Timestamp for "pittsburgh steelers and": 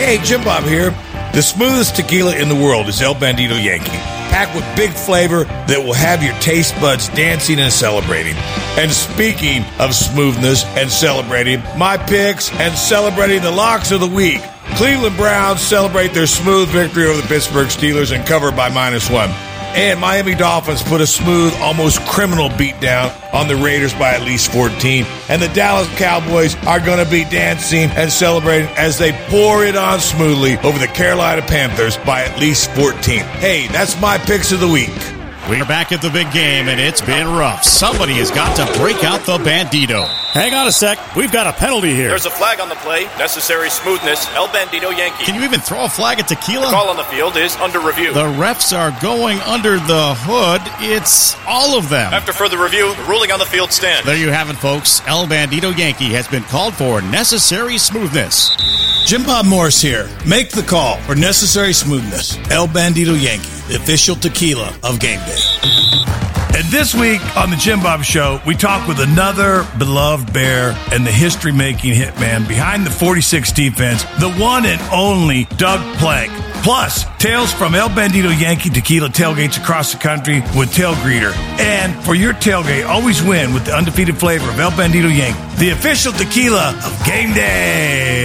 17.28-18.26